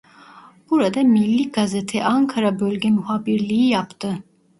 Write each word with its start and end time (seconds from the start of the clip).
Burada 0.69 1.01
Millî 1.03 1.51
Gazete 1.51 2.03
Ankara 2.03 2.59
bölge 2.59 2.89
muhabirliği 2.91 3.69
yaptı. 3.69 4.23